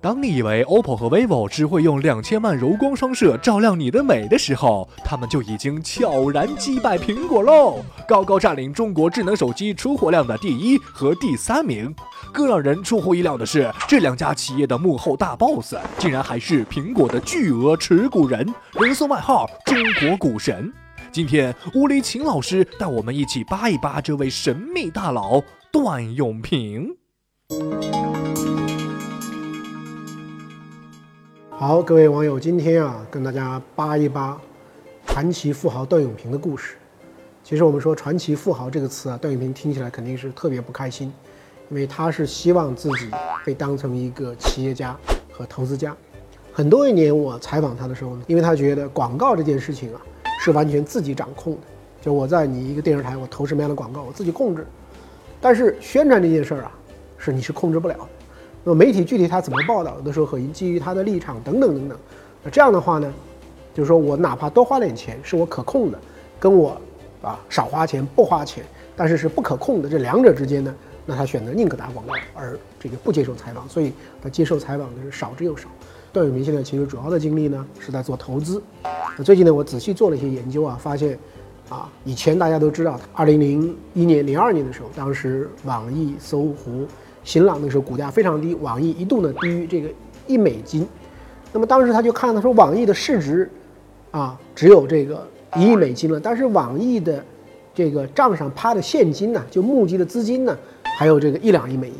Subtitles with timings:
[0.00, 11.92] 当你以为 OPPO 和 vivo 只会用两千万柔光双摄照亮你的美的时候，他们就已经悄然击败苹果喽，高高占领中国智能手机出货量的第一和第三名。
[12.32, 20.72] 更让人出乎意料的是，这两家企业的幕后大 boss 竟然还是苹果的巨额持股人，人送外号“中国股神”。
[21.10, 25.42] 今天，吴黎秦老师带我们一起扒一扒这位神秘大佬
[25.72, 26.96] 段永平。
[31.60, 34.40] 好，各位网友，今天啊，跟大家扒一扒
[35.04, 36.76] 传奇富豪段永平的故事。
[37.42, 41.12] 其实我们说“传奇富豪”这个词啊，段永平听起来肯定是特别不开心，
[41.68, 43.10] 因为他是希望自己
[43.44, 44.96] 被当成一个企业家
[45.32, 45.96] 和投资家。
[46.52, 50.00] 很多一年我采访他的时候呢，因为他觉得广告这件事情啊，
[50.40, 51.60] 是完全自己掌控的，
[52.00, 54.64] 就我在你一个电视台，我投什么样的广告，我自己控制。
[55.40, 56.72] 但是宣传这件事儿啊，
[57.16, 58.08] 是你是控制不了的。
[58.68, 61.98] 那么媒体具体他怎么报道，有的时候很基于他的立场等等等等。
[62.42, 63.10] 那这样的话呢，
[63.72, 65.98] 就是说我哪怕多花点钱是我可控的，
[66.38, 66.78] 跟我
[67.22, 68.62] 啊少花钱不花钱，
[68.94, 70.74] 但是是不可控的这两者之间呢，
[71.06, 73.90] 那他选择宁可打广告而这个不接受采访，所以
[74.22, 75.66] 他接受采访的是少之又少。
[76.12, 78.62] 段永平现在其实主要的精力呢是在做投资。
[79.16, 81.18] 那最近呢，我仔细做了一些研究啊，发现
[81.70, 86.86] 啊，以前大家都知道，二零零一年、零二年的时候，当时网易、搜狐。
[87.28, 89.90] 新浪那时候股价非常低，网易一度呢低于这个
[90.26, 90.88] 一美金，
[91.52, 93.50] 那么当时他就看他说网易的市值
[94.10, 97.22] 啊只有这个一亿美金了，但是网易的
[97.74, 100.56] 这个账上趴的现金呢，就募集的资金呢
[100.98, 101.98] 还有这个一两亿美金，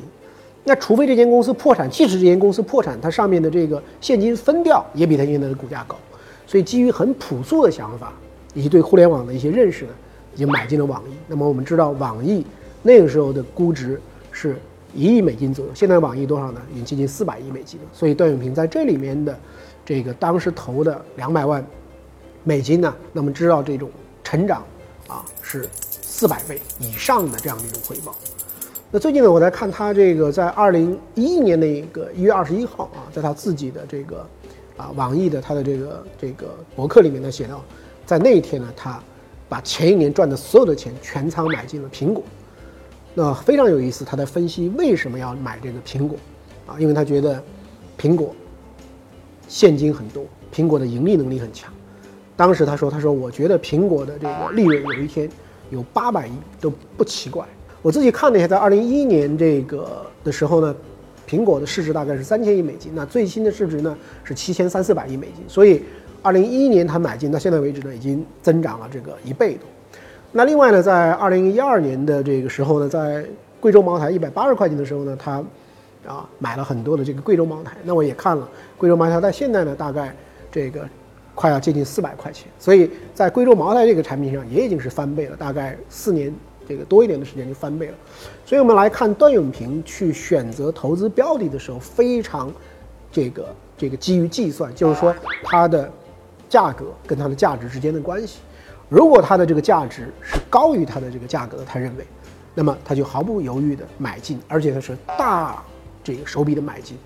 [0.64, 5.94] 那除非这间公司破产，即使这间公司破产，它上面的这个现金分掉也比它现在的股价高，
[6.46, 8.14] 所以基于很朴素的想法
[8.54, 9.90] 以及对互联网的一些认识呢，
[10.34, 11.12] 已经买进了网易。
[11.26, 12.42] 那么我们知道网易
[12.82, 14.00] 那个时候的估值
[14.32, 14.56] 是。
[14.98, 16.60] 一亿美金左右，现在网易多少呢？
[16.72, 17.86] 已经接近四百亿美金了。
[17.92, 19.38] 所以段永平在这里面的
[19.86, 21.64] 这个当时投的两百万
[22.42, 23.88] 美金呢，那么知道这种
[24.24, 24.64] 成长
[25.06, 28.12] 啊是四百倍以上的这样的一种回报。
[28.90, 34.26] 那最近呢，我在看他这个在二零一一年的一个一月二十一号啊，在他自己的这个
[34.76, 37.62] 啊网易的他的这个这个博客里面呢写到，
[38.04, 39.00] 在那一天呢，他
[39.48, 42.24] 把前一年赚的所有的钱全仓买进了苹果。
[43.14, 46.16] 那非常有意思，他在分析为什么要买这个苹果，
[46.66, 47.42] 啊，因为他觉得
[47.98, 48.34] 苹果
[49.48, 50.24] 现金很多，
[50.54, 51.72] 苹果的盈利能力很强。
[52.36, 55.28] 当时他说：“他说我觉得苹果的这个利润有一天
[55.70, 57.44] 有八百亿都不奇怪。”
[57.82, 60.72] 我自己看了一下，在二零一一年这个的时候呢，
[61.28, 65.44] 苹果的市值大概是三千亿美金，那最新的市值呢是七千三四百亿美金。
[65.48, 65.82] 所以
[66.22, 69.62] 二零一一年他买进到现在为止呢，已经增长了这个一倍多。
[70.30, 73.24] 那另外呢，在二零一二年的这个时候呢，在
[73.60, 75.42] 贵州茅台一百八十块钱的时候呢，他
[76.06, 77.76] 啊买了很多的这个贵州茅台。
[77.82, 80.14] 那我也看了贵州茅台，在现在呢，大概
[80.52, 80.86] 这个
[81.34, 82.46] 快要接近四百块钱。
[82.58, 86.32] 所以在贵州茅台这个产品上也已经是翻倍了，大概四年
[86.68, 87.94] 这个多一点的时间就翻倍了。
[88.44, 92.52] 所以我们来看段永平去选择投资标的的时候，非常
[93.10, 93.46] 这个
[93.78, 95.90] 这个基于计算，就是说它的
[96.50, 98.40] 价格跟它的价值之间的关系。
[98.88, 102.06] 如果它的这个价值是高于它的这个价格的，他认为，
[102.54, 105.62] 那么他就毫不犹豫的买进，而且他是大
[106.02, 106.96] 这个手笔的买进，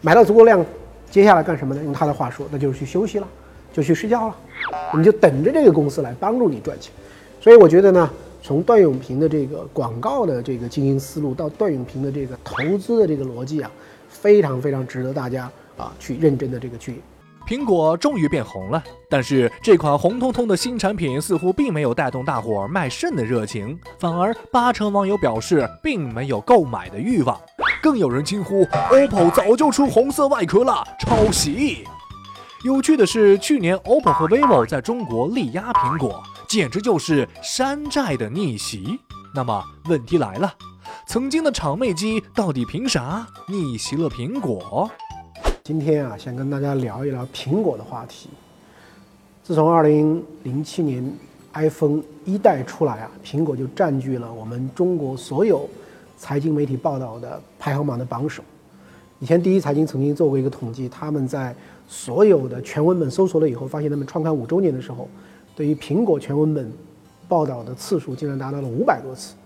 [0.00, 0.64] 买到足够量，
[1.10, 1.84] 接下来干什么呢？
[1.84, 3.28] 用他的话说，那就是去休息了，
[3.72, 4.36] 就去睡觉了，
[4.94, 6.92] 你就等着这个公司来帮助你赚钱。
[7.40, 8.10] 所以我觉得呢，
[8.42, 13.70] 从段永平的这个广告的这个经营思路到段永平的这个投资的这个逻辑啊，
[14.08, 17.00] 非常非常值得大家啊去认真的这个去。
[17.50, 27.36] 苹果终于变红了，但是这款红彤彤的新产品似乎并没有带动大伙卖肾的热情，反而八成网友表示并没有购买的欲望，
[27.82, 31.84] 更有人惊呼：“OPPO 早就出红色外壳了，抄袭！”
[32.62, 38.96] 有趣的是，去年 OPPO 和 vivo 在中国力压苹果，简直就是山寨的逆袭。
[39.34, 40.54] 那么问题来了，
[41.04, 44.88] 曾经的厂妹机到底凭啥逆袭了苹果？
[45.70, 48.28] 今天啊，想跟大家聊一聊苹果的话题。
[49.44, 51.00] 自从二零零七年
[51.52, 55.70] iPhone 一代出来啊，苹果就占据了我们中国所有
[56.18, 58.42] 财经媒体报道的排行榜的榜首。
[59.20, 61.54] 以前第一财经曾经做过一个统计，他们在
[61.86, 65.06] 所有的全文本搜索了以后，发现他们创刊五周年的时候，
[65.54, 66.68] 对于苹果全文本
[67.28, 69.36] 报道的次数竟然达到了五百多次。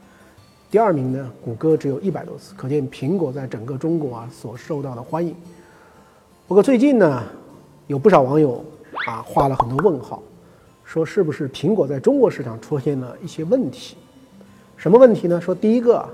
[0.70, 5.36] 第二名呢，谷歌只有一百多次，可见苹果在整个中国啊所受到的欢迎。
[6.46, 7.22] 不过最近呢，
[7.86, 8.62] 有不少网友
[9.06, 10.22] 啊画了很多问号，
[10.84, 13.96] 说是不是苹果在中国市场出现了一些问题？
[14.76, 15.40] 什么问题呢？
[15.40, 16.06] 说第一个，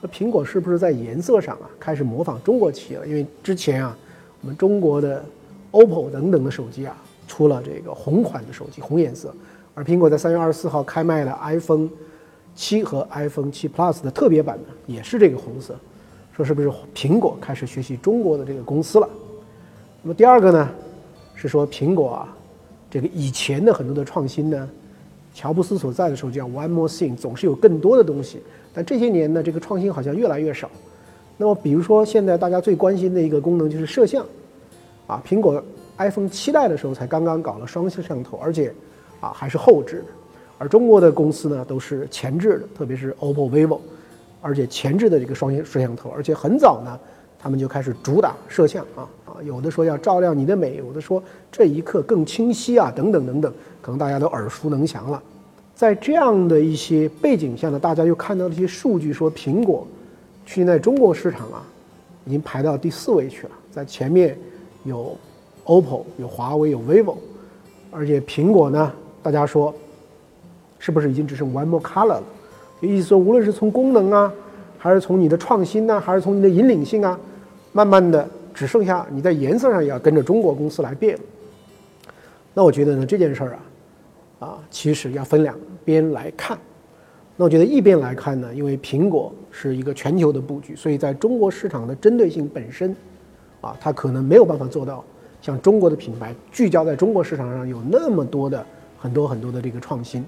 [0.00, 3.06] 说苹果是不是在颜色上啊开始模仿中国企业了？
[3.06, 3.94] 因为之前啊
[4.40, 5.22] 我们中国的
[5.72, 6.96] OPPO 等等的手机啊，
[7.28, 9.34] 出了这个红款的手机，红颜色。
[9.74, 11.90] 而苹果在三月二十四号开卖的 iPhone
[12.54, 15.76] 七和 iPhone 七 Plus 的特别版呢，也是这个红色。
[16.34, 19.06] 说是不是苹果开始学习中国的这个公司了？
[20.06, 20.68] 那么第二个呢，
[21.34, 22.36] 是说苹果啊，
[22.90, 24.68] 这个以前的很多的创新呢，
[25.32, 28.42] 乔布斯所在的时候叫 One More Thing，总是有更多的东西。
[28.74, 30.70] 但这些年呢，这个创新好像越来越少。
[31.38, 34.22] 那么比如说现在大家最关心的一个功能就是摄像，
[35.06, 35.64] 啊，苹果
[35.96, 38.74] iPhone 七代的时候才刚刚搞了双摄像头，而且
[39.20, 40.04] 啊还是后置的，
[40.58, 43.80] 而中国的公司呢都是前置的，特别是 OPPO、vivo。
[44.42, 47.00] 而且前置的这个双摄像头，而且很早呢，
[47.44, 53.52] 他们就开始主打摄像啊啊，有的说要照亮你的美，有的说这一刻更清晰啊，等等等等，
[53.82, 55.22] 可能大家都耳熟能详了。
[55.74, 59.86] 在这样的一些背景下呢，大家又看到了一些数据，说苹果
[60.46, 61.62] 去年在中国市场啊，
[62.24, 64.38] 已经排到第四位去了，在前面
[64.84, 65.14] 有
[65.66, 67.16] OPPO、有华为、有 vivo，
[67.90, 68.90] 而且苹果呢，
[69.22, 69.74] 大家说
[70.78, 72.22] 是不是已经只剩 One More Color 了？
[72.80, 74.32] 就意思说，无论是从功能啊，
[74.78, 77.18] 还是从你的创新呢，还是从你的引领性啊，
[77.74, 81.18] 慢慢的只剩下你在颜色上也要跟着中国公司来变。
[82.54, 83.50] 那我觉得呢，这件事儿
[84.38, 86.56] 啊，啊，其实要分两边来看。
[87.36, 92.94] 那我觉得一边来看呢，因为苹果是一个全球的布局，所以在中国市场的针对性本身，
[93.60, 95.04] 啊，它可能没有办法做到
[95.42, 98.64] 像中国的品牌聚焦在中国市场上有那么多的
[98.96, 100.24] 很多很多的这个创新。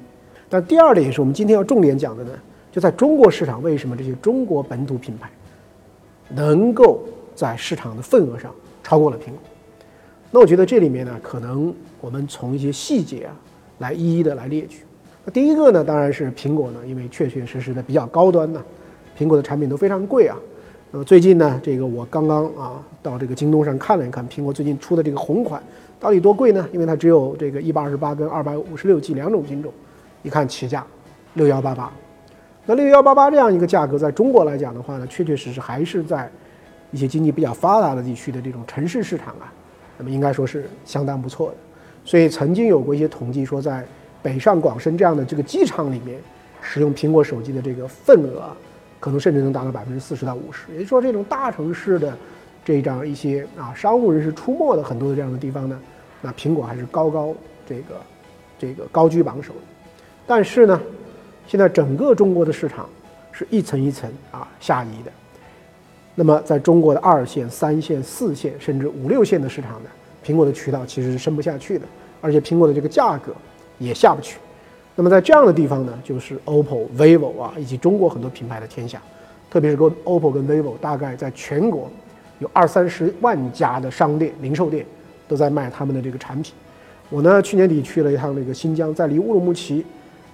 [0.49, 2.33] 但第二点也是我们今天要重点讲的呢，
[2.73, 5.31] 就在中国市场，为什么这些中国本土品牌
[6.29, 7.05] 能够
[7.37, 8.53] 在市场的份额上
[8.83, 9.39] 超过了苹果？
[10.33, 13.37] 那我觉得这里面呢，可能我们从一些细节啊
[13.79, 14.79] 来一一的来列举。
[15.25, 18.61] 那第一个呢，当然是苹果呢，因为确确实实的比较高端呢，
[19.17, 20.37] 苹果的产品都非常贵啊。
[20.91, 25.63] 那么最近呢，这个我刚刚啊到这个京东上看了一看，苹果最近出的这个红款
[26.01, 26.69] 到底多贵呢？
[26.73, 29.73] 因为它只有这个一百二十八跟二百五十六 G 两种品种。
[30.23, 30.85] 一看起价
[31.35, 31.93] 六幺八八，
[32.65, 36.29] 那六幺八八这样一个价格，在中国来讲的话呢，确确实实还是在
[36.97, 39.53] 一些经济比较发达的地区的这种城市市场啊，
[39.99, 41.57] 那么应该说是相当不错的。
[42.07, 43.85] 所以曾经有过一些统计说，在
[44.23, 46.19] 北上广深这样的这个机场里面，
[46.63, 48.51] 使用苹果手机的这个份额，
[48.99, 50.73] 可能甚至能达到百分之四十到五十。
[50.73, 52.17] 也就是说，这种大城市的
[52.65, 55.79] 这样一些啊商务人士出没的很多的这样的地方呢，
[56.23, 57.35] 那苹果还是高高
[57.69, 58.01] 这个
[58.59, 59.53] 这个高居榜首。
[60.27, 60.81] 但是呢，
[61.47, 62.89] 现在整个中国的市场
[63.33, 65.13] 是一层一层啊下移的。
[66.19, 69.91] 那么在中国的二线、三线、四线甚至五六线的市场呢，
[70.25, 71.85] 苹果的渠道其实是升不下去的，
[72.21, 73.33] 而且苹果的这个价格
[73.79, 74.39] 也下不去。
[74.95, 79.01] 那么在这样的地方呢，就是 OPPO、vivo 啊以及中国很多品牌的天下，
[79.51, 81.91] 特别是跟 OPPO 跟 vivo，大概在全国
[82.39, 84.87] 有二三十万家的商店、零售店
[85.29, 86.55] 都在卖他们的这个产品。
[87.11, 89.85] 我呢去年底去了一趟那个新疆，在离乌鲁木齐。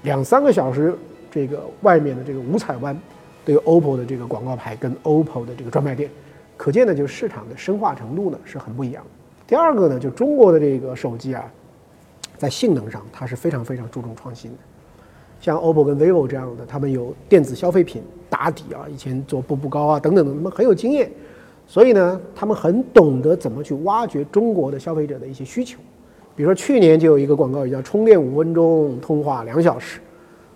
[0.02, 0.92] 两三个小时，
[1.30, 2.96] 这个外面的这个五彩湾，
[3.44, 6.08] 都有 OPPO 的这个广告牌跟 OPPO 的这个专卖店，
[6.56, 9.10] 可见呢，就是市场的深化程度呢是很不一样的。
[9.46, 11.44] 第二个呢，就中国的这个手机啊，
[12.38, 14.58] 在性能上它是非常非常注重创新的，
[15.40, 21.10] 像 OPPO 跟 vivo 这样的，他们有电子消费品打底啊，以前做步步高啊等等的，他们很有经验，
[21.66, 25.78] 所以呢，他们很懂得怎么去挖掘中国的消费者的一些需求。
[26.34, 30.00] 比如说去年就有一个广告语叫“充电五分钟，通话两小时”，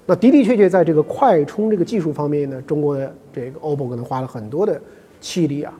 [0.06, 4.80] 那的的确确在这个快充这个技术方面呢，中国的这个 OPPO 可能花了很多的
[5.20, 5.74] 气力啊，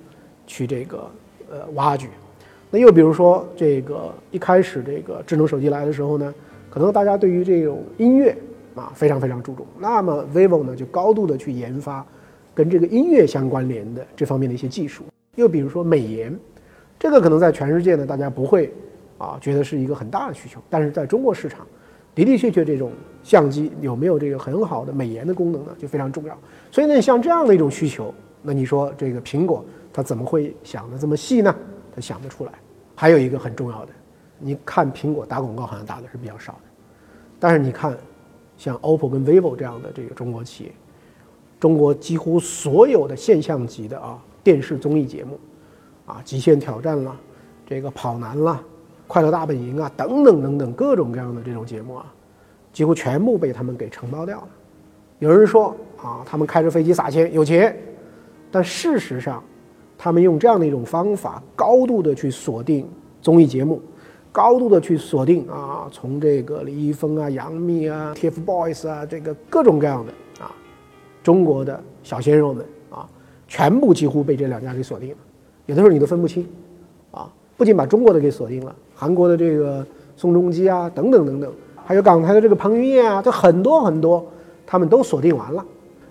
[0.47, 1.09] 去这个
[1.51, 2.09] 呃挖掘。
[2.71, 6.35] 那又比如说这个一开始这个智能手机来的时候呢，
[6.69, 8.37] 可能大家对于这种音乐
[8.75, 12.05] 啊非常非常注重，那么 vivo 呢就高度的去研发
[12.53, 15.05] 跟这个音乐相关联的这方面的一些技术。
[15.37, 16.37] 又比如说美颜，
[16.99, 18.73] 这个可能在全世界呢大家不会。
[19.19, 21.67] 啊，觉得是一个很大的需求，但是在中国市场，
[22.15, 22.93] 的的确确这种
[23.27, 26.39] 相机有没有这个很好的美颜的功能呢，就非常重要。
[26.71, 31.53] 所以呢，像这样的一种需求，那你说这个苹果它怎么会想的这么细呢？
[31.93, 32.53] 它想得出来。
[32.95, 33.93] 还有一个很重要的，
[34.39, 36.61] 你看苹果打广告好像打的是比较少的，
[37.41, 37.99] 但是你看
[38.57, 40.73] 像 OPPO 跟 vivo 这样的这个中国企业，
[41.59, 45.37] 中国几乎所有的现象级的啊电视综艺节目，
[46.07, 47.17] 啊极限挑战啦，
[47.67, 48.63] 这个跑男啦。
[49.09, 52.13] 快乐大本营啊，等等等等，各种各样的这种节目啊，
[52.77, 54.49] 几乎全部被他们给承包掉了。
[55.19, 57.75] 有人说啊，他们开着飞机撒钱有钱，
[58.51, 59.43] 但事实上，
[59.97, 62.87] 他们用这样的一种方法，高度的去锁定
[63.23, 63.81] 综艺节目，
[64.31, 70.13] 高度的去锁定啊，从这个李易峰啊、杨幂啊、TFBOYS 啊，这个各种各样的
[70.45, 70.53] 啊，
[71.23, 73.09] 中国的小鲜肉们啊，
[73.49, 75.17] 全部几乎被这两家给锁定了。
[75.65, 76.47] 有的时候你都分不清
[77.11, 77.33] 啊。
[77.57, 81.51] 不仅把中国的给锁定了，韩国的这个宋仲基啊，等等等等，
[81.87, 84.27] 还有港台的这个彭于晏啊，就很多很多，
[84.67, 85.65] 他们都锁定完了。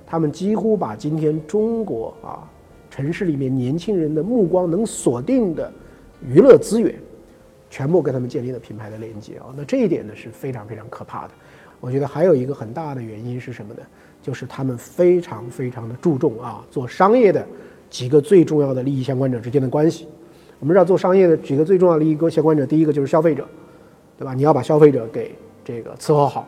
[0.08, 2.48] 他们几乎把今天中国啊
[2.90, 5.70] 城市里面年轻人的目光能锁定的
[6.26, 6.96] 娱乐资源，
[7.70, 9.48] 全部跟他们建立了品牌的连接啊。
[9.58, 11.34] 那这一点呢是非常非常可怕的。
[11.82, 13.82] 我觉得还有一个很大的原因是什么呢？
[14.22, 17.46] 就是他们非常非常的注重啊做商业的
[17.90, 20.08] 几个最重要的利益相关者之间的关系。
[20.60, 23.46] 我们知道做商业的几个最重要的利益相关者，第一个就是消费者，
[24.18, 24.34] 对吧？
[24.34, 25.36] 你要把消费者给
[25.66, 26.48] 这个伺候好。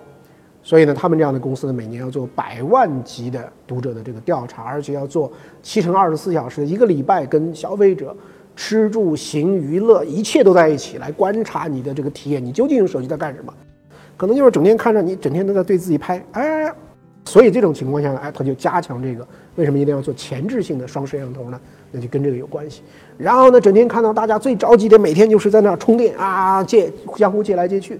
[0.64, 5.32] 所以呢，他们这样的公司呢，每年要做百万级的读者的这个调查，而且要做
[5.62, 8.16] 七乘二十四小时，一个礼拜跟消费者
[8.54, 13.54] 吃住行娱乐一切都在一起来观察你的这个体验，你究竟用手机在干什么？
[14.18, 16.70] 可能就是整天看着你，整天都在对自己拍，哎，
[17.24, 21.58] 所以这种情况下呢，哎，他就加强这个，为什么一定要做前置性的双摄像头呢？
[21.92, 22.82] 那就跟这个有关系。
[23.18, 27.98] 然后呢，整天看到大家最着急的，每天就是在那儿充电啊，借相互借来借去。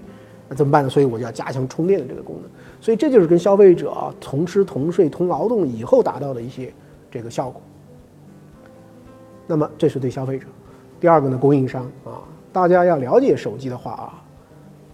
[0.48, 0.88] 那怎么办呢？
[0.88, 2.50] 所以我就要加强充电的这个功能。
[2.80, 6.72] 所以这就是跟消费者同吃同睡同劳动以后达到的一些
[7.10, 7.60] 这个效果。
[9.46, 10.46] 那么这是对消费者。
[11.00, 14.22] 第二个呢，供应商啊，大家要了解手机的话啊，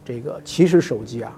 [0.04, 1.32] 这个其实手机啊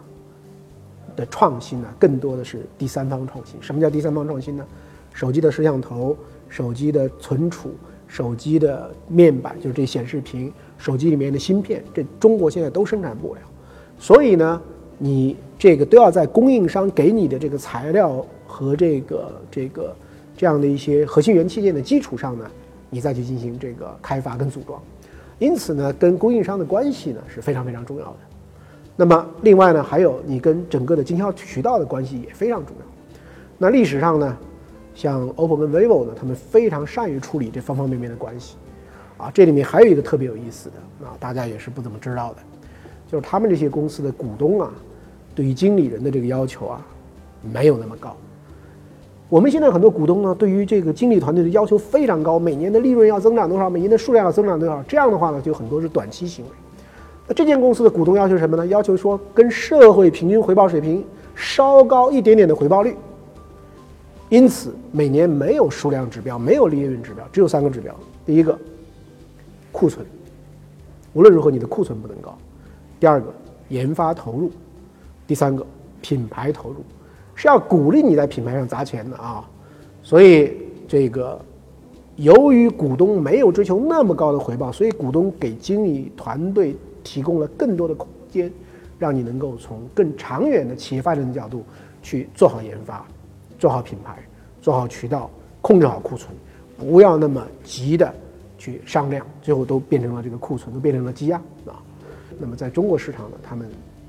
[1.14, 3.60] 的创新呢，更多的是第三方创新。
[3.62, 4.64] 什么叫第三方创新呢？
[5.12, 6.16] 手机的摄像头、
[6.48, 7.70] 手机的存储、
[8.06, 13.40] 手机的面板，就是这显示屏、手机里面的芯片，这中国现在都生产不了。
[13.98, 14.60] 所以呢，
[14.98, 19.96] 你这个都要在供应商给你的这个材料和这个这个
[20.36, 22.44] 这样的一些核心元器件的基础上呢，
[22.90, 24.80] 你再去进行这个开发跟组装。
[25.38, 28.16] 因此呢，跟供应商的关系呢是非常非常重要的。
[28.96, 32.84] 那么另外呢，还有你跟整个的经销渠道的关系也非常重要。
[33.58, 34.36] 那历史上呢，
[34.94, 38.56] 像 OPPO 跟 vivo 呢，他们非常善于处理这方方面面的关系。
[39.18, 42.36] 啊，这里面还有一个特别有意思的啊，大家也是不怎么知道的。
[43.10, 44.70] 就是他们这些公司的股东啊，
[45.34, 46.84] 对于经理人的这个要求啊，
[47.52, 48.16] 没有那么高。
[49.28, 54.82] 我们现在很多股东呢，对于这个经理团队的要求非常高，每年的利润要增长多少，每年的数量要增长多少。
[54.84, 56.50] 这样的话呢，就很多是短期行为。
[57.26, 58.66] 那这间公司的股东要求什么呢？
[58.68, 62.96] 要求说跟社会平均回报水平稍高一点点的回报率。
[64.28, 67.94] 因此，每年没有数量指标，没有利润指标，只有三个指标：
[68.24, 68.56] 第一个，
[69.72, 70.06] 库存，
[71.14, 72.36] 无论如何你的库存不能高。
[72.98, 73.32] 第二个
[73.68, 74.50] 研发投入，
[75.26, 75.66] 第三个
[76.00, 76.76] 品牌投入，
[77.34, 79.48] 是要鼓励你在品牌上砸钱的啊。
[80.02, 81.40] 所以这个
[82.16, 88.50] 由于股东没有追求那么高的回报，所以股东给经理团队提供了更多的空间，
[88.98, 91.64] 让你能够从更长远的企业发展的角度
[92.02, 93.04] 去做好研发，
[93.58, 94.16] 做好品牌，
[94.62, 96.32] 做好渠道，控制好库存，
[96.78, 98.14] 不要那么急的
[98.56, 101.36] 去上量，最后都变成了这个库存都变成了积压
[101.66, 101.82] 啊。
[102.38, 103.68] 那么在中国市场呢，他们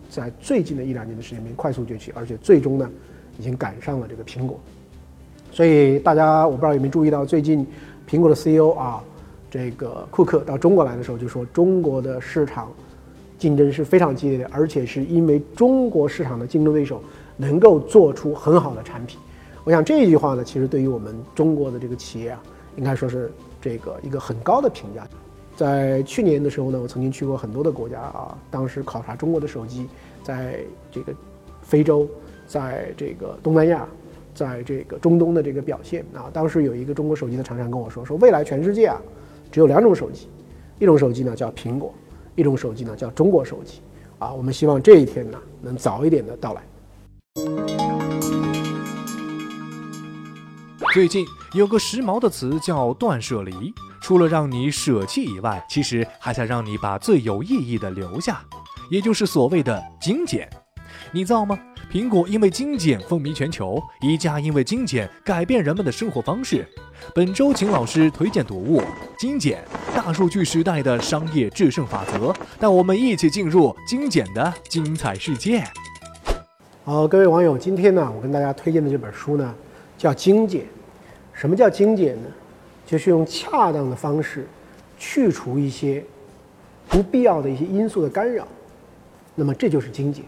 [0.09, 2.89] 在最近的一两年的时间里面快速崛起，而且最终呢，
[3.39, 4.59] 已经赶上了这个苹果。
[5.51, 7.65] 所以大家我不知道有没有注意到，最近
[8.07, 9.03] 苹果的 CEO 啊，
[9.49, 12.71] 这个库克到中国来的时候就说，中国的市场
[13.37, 17.01] 竞争是非常激烈的，而且是因为中国市场的竞争对手
[17.37, 19.19] 能够做出很好的产品。
[19.63, 22.41] 我想这一句话呢，其实对于我们中国的这个企业啊，
[22.75, 23.31] 应该说是
[23.61, 25.07] 这个一个很高的评价。
[25.57, 28.37] 在去年的时候呢，我曾经去过很多的国家啊。
[28.51, 29.87] 当时考察中国的手机，
[30.21, 30.59] 在
[30.91, 31.11] 这个
[31.63, 32.07] 非洲，
[32.45, 33.87] 在这个东南亚，
[34.35, 36.29] 在这个中东的这个表现啊。
[36.31, 39.01] 当时有一个中国手机的厂商跟我说，说未来全世界啊，
[39.51, 40.29] 只有两种手机，
[40.77, 41.91] 一种手机呢叫苹果，
[42.35, 43.81] 一种手机呢叫中国手机
[44.19, 44.31] 啊。
[44.31, 46.61] 我们希望这一天呢能早一点的到来。
[50.93, 53.73] 最近有个时髦的词叫断舍离。
[54.07, 58.41] 除了让你舍弃以外，其实还想让你把最有意义的留下，
[58.89, 60.49] 也就是所谓的精简。
[61.11, 61.59] 你造吗？
[61.91, 66.65] 苹果因为精简风靡全球，宜家因为精简改变人们的生活方式。
[67.13, 68.79] 本周请老师推荐读物
[69.19, 69.61] 《精简：
[69.93, 75.61] 大数据时代的商业制胜法则》，带我们一起进入精简的精彩世界。
[76.85, 79.53] 好，各位网友，今天呢，我跟大家推荐的这本书呢，
[79.97, 80.61] 叫《精简》。
[81.33, 82.29] 什么叫精简呢？
[82.87, 84.47] 就是用恰当的方式
[84.97, 86.01] 去除一些
[86.87, 88.47] 不必要的一些因素的干扰，
[89.35, 90.23] 那么这就是精简。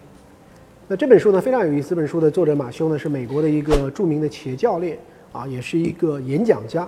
[0.89, 4.99] 那这本书呢非常有意思，这本书的作者马修呢是美国的一个著名的企业教练
[5.31, 6.85] 啊，也是一个演讲家。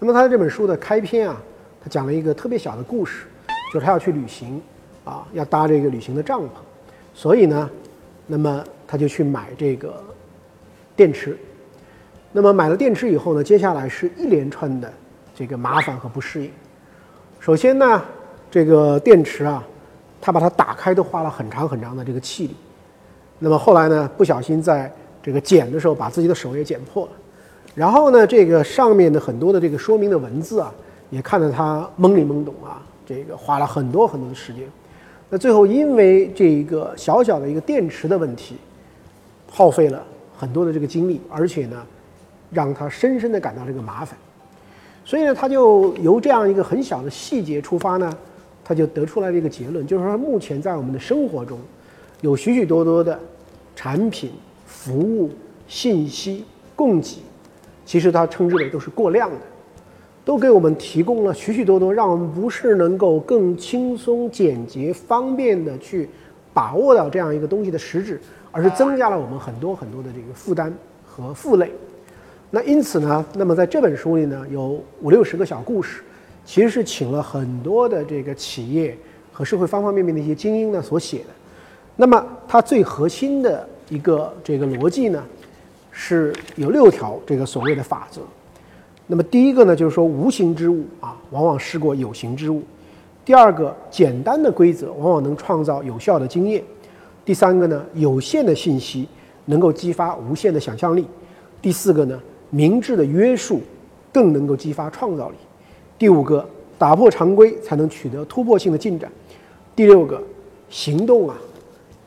[0.00, 1.42] 那么他的这本书的开篇啊，
[1.82, 3.26] 他讲了一个特别小的故事，
[3.74, 4.62] 就是他要去旅行
[5.04, 6.48] 啊，要搭这个旅行的帐篷，
[7.12, 7.70] 所以呢，
[8.26, 10.02] 那么他就去买这个
[10.96, 11.36] 电池。
[12.32, 14.92] 那么买了电池以后呢，接下来是一连串的
[15.34, 16.50] 这个麻烦和不适应。
[17.40, 18.02] 首先呢，
[18.50, 19.64] 这个电池啊，
[20.20, 22.56] 他把它打开都花了很长很长的这个气力。
[23.38, 24.92] 那么后来呢，不小心在
[25.22, 27.12] 这个剪的时候把自己的手也剪破了。
[27.74, 30.72] 然后呢，这个上面的很多的这个说明的文字啊，
[31.10, 34.64] 也看得他懵里懵懂啊，这个花了很多很多的时间。
[35.28, 38.56] 那最后因为这一个小小的一个电池的问题，
[39.50, 40.02] 耗费了
[40.36, 41.82] 很多的这个精力，而且呢，
[42.56, 44.16] 让他深深的感到这个麻烦。
[45.04, 48.10] 所以呢，他就由这样一个很小的细节出发呢，
[48.64, 51.58] 他就得出来了一个结论，就是说目前在我们的生活中，
[52.22, 53.20] 有许许多多的
[53.76, 54.32] 产品、
[54.64, 55.30] 服务、
[55.68, 57.18] 信息供给。
[57.84, 59.36] 其实它称之为都是过量的，
[60.24, 66.08] 都给我们提供了许许多多让我们不是能够更轻松、简洁、方便的去
[66.52, 68.20] 把握到这样一个东西的实质，
[68.50, 70.74] 而是增加了我们很多很多的这个负担
[71.06, 71.70] 和负累。
[72.50, 76.02] 那因此呢，那么在这本书里呢，有五六十个小故事，
[76.44, 78.96] 其实是请了很多的这个企业
[79.32, 81.26] 和社会方方面面的一些精英呢所写的。
[81.96, 85.22] 那么它最核心的一个这个逻辑呢？
[85.98, 88.20] 是有六条这个所谓的法则。
[89.06, 92.62] 那么第一个呢，就是说无形之物啊，往往胜过有形之物。
[93.24, 96.62] 第二个，简单的规则往往能创造有效的经验。
[97.24, 99.08] 第三个呢，有限的信息
[99.46, 101.06] 能够激发无限的想象力。
[101.62, 102.20] 第四个呢，
[102.56, 103.60] 明智的约束
[104.10, 105.34] 更能够激发创造力。
[105.98, 106.48] 第五个，
[106.78, 109.12] 打破常规才能取得突破性的进展。
[109.74, 110.22] 第六个，
[110.70, 111.36] 行动啊，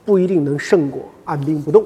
[0.04, 1.86] 不一定能胜过按兵不动。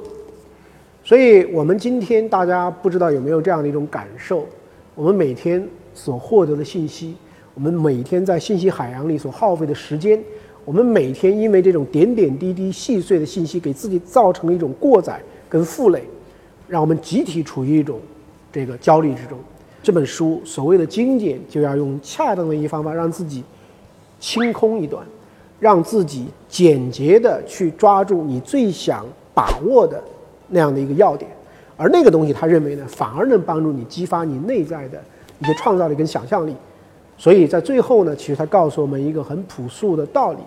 [1.03, 4.47] 所以，我们今天大家不知道有没有这样的一种感受：
[4.95, 7.17] 我们每天所获得的信息，
[7.55, 10.17] 我们每天在信息海洋里所耗费的时间，
[10.63, 16.01] 我们每天因为这种点点滴滴、细碎的信息，给自己造成了一种过载跟负累，
[16.69, 17.99] 让我们集体处于一种
[18.53, 19.37] 这个焦虑之中。
[19.81, 23.43] 这本书所谓的精简，就要用恰当的一方法，让自己
[24.21, 25.05] 清空一段，
[25.59, 30.01] 让自己简洁的去抓住你最想把握的。
[30.49, 31.31] 那样的一个要点，
[31.77, 35.01] 而那个东西，他认为呢，反而能帮助你激发你内在的
[35.39, 36.55] 一些创造力跟想象力。
[37.17, 40.39] 所以在最后呢，其实他告诉我们一个很朴素的道理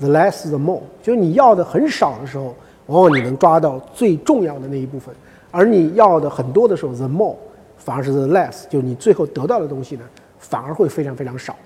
[0.00, 0.80] ：the less the more。
[1.02, 2.52] 就是你要的很少的时候，
[2.86, 5.12] 往往你能抓到最重要的那一部分；
[5.50, 7.36] 而你要的很多的时候，the more，
[7.76, 10.02] 反而是 the less，就你最后得到的东西呢，
[10.38, 11.56] 反而会非常非常少。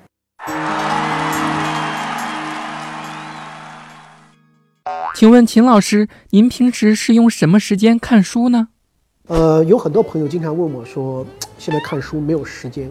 [5.14, 8.68] 请问秦老师，您平时是用什么时间看书呢？
[9.26, 11.26] 呃，有很多朋友经常问我说，
[11.58, 12.90] 现在看书没有时间。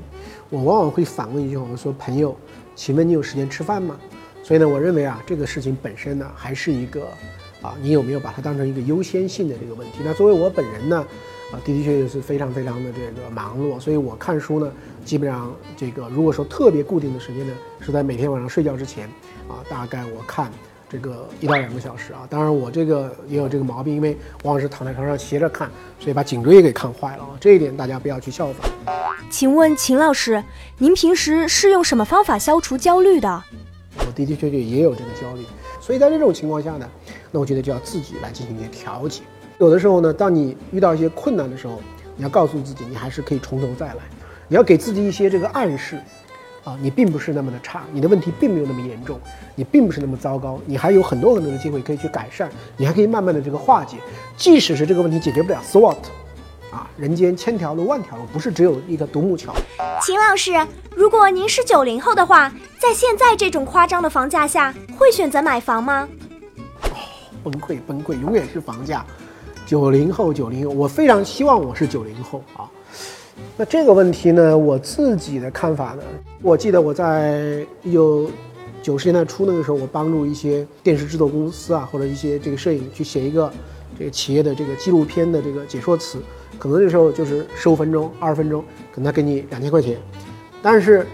[0.51, 2.35] 我往往会反问一句话，我说：“朋友，
[2.75, 3.97] 请问你有时间吃饭吗？”
[4.43, 7.07] 所以呢，我认为啊，这个事情本身呢，还是一个
[7.62, 10.00] 啊，你有没有把它当成一个优先性的这个问题？
[10.04, 11.06] 那作为我本人呢，
[11.52, 14.72] 啊，的的确确是非常非常的这个忙碌，所以我看书呢，
[15.04, 19.08] 基本上这个如果说特别固定的时间呢，是在每天晚上睡觉之前
[19.48, 20.52] 啊，大概我看。
[20.91, 25.69] 这个一到两个小时啊，当然我这个也有这个毛病，因为往往是躺在床上斜着看，
[26.00, 27.38] 所以把颈椎给看坏了啊。
[27.39, 28.67] 这一点大家不要去效仿。
[29.30, 30.43] 请问秦老师，
[30.80, 33.43] 您平时是用什么方法消除焦虑的？
[34.00, 35.43] 我的的确确也有这个焦虑，
[35.89, 36.88] 所以在这种情况下呢，
[37.32, 39.23] 那我觉得就要自己来进行一些调节。
[39.58, 41.82] 有的时候呢，当你遇到一些困难的时候，
[42.15, 43.95] 你要告诉自己，你还是可以从头再来，
[44.47, 45.97] 你要给自己一些这个暗示。
[46.63, 49.19] 啊，你并不是那么的差，你的问题并没有那么严重，
[49.56, 53.97] 你并不是那么糟糕，你还有很多很多的机会可以去改善，你还可以慢慢的这个化解。
[54.38, 55.97] 即使是这个问题解决不了，SWOT，
[56.71, 59.53] 啊，人间千条路万条路，不是只有一个独木桥。
[60.01, 60.51] 秦老师，
[60.95, 66.08] 如果您是九零后的话，在现在这种夸张的房价下，会选择买房吗？
[66.84, 66.89] 哦，
[67.43, 69.05] 崩溃崩溃，永远是房价。
[69.65, 72.69] 九零后，九零后，我非常希望我是九零后啊。
[73.55, 76.03] 那这个问题呢，我自己的看法呢，
[76.41, 78.29] 我记得我在一九
[78.82, 83.51] 九十年代初那个时候，我帮助一些电视制作公司啊，或者一些这个摄影去写一个
[83.97, 86.19] 这个企业的这个纪录片的这个解说词，
[86.60, 88.62] 可能那时候就是十五分钟、二十分钟，
[88.93, 89.98] 可能他给你两千块钱，
[90.62, 91.08] 但是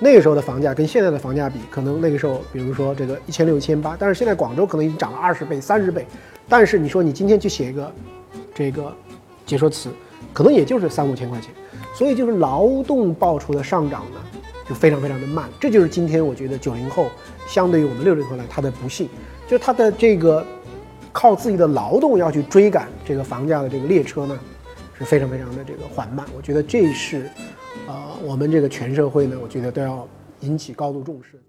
[0.00, 6.06] 那个时候的房价跟现在的房价比，可能那个时候，比如说这个一千六、一千八，但是现在广州可能已经涨了二十倍、三十倍，
[6.48, 7.92] 但是你说你今天去写一个
[8.54, 8.92] 这个
[9.44, 9.90] 解说词，
[10.32, 11.50] 可能也就是三五千块钱。
[11.94, 14.20] 所以就是劳动报酬的上涨呢，
[14.68, 15.48] 就非常非常的慢。
[15.58, 17.06] 这就是今天我觉得九零后
[17.48, 19.08] 相对于我们六零后来他的不幸，
[19.48, 20.44] 就他的这个
[21.10, 24.38] 靠自己的劳动要去追赶这个房价的这个列车呢，
[24.98, 26.26] 是非常非常的这个缓慢。
[26.34, 27.30] 我觉得这是，
[27.86, 30.06] 呃，我们这个全社会呢，我觉得都要
[30.40, 31.40] 引起高度重视。